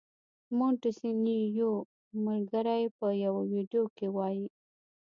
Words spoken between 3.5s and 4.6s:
ویډیو کې وايي.